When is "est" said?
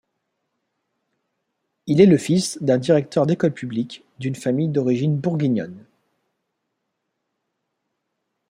2.01-2.07